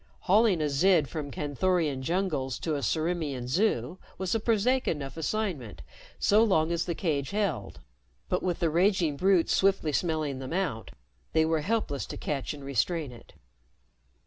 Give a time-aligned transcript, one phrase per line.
[0.21, 5.83] Hauling a Zid from Canthorian jungles to a Ciriimian zoo was a prosaic enough assignment
[6.17, 7.81] so long as the cage held,
[8.27, 10.89] but with the raging brute swiftly smelling them out,
[11.33, 13.33] they were helpless to catch and restrain it.